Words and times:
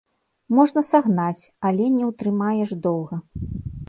Можна 0.59 0.81
сагнаць, 0.91 1.43
але 1.71 1.85
не 1.97 2.07
ўтрымаеш 2.11 2.73
доўга! 2.87 3.19